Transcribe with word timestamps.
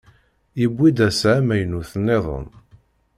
Yewwi-d 0.59 0.99
ass-a 1.07 1.31
amaynut-nniḍen. 1.39 2.47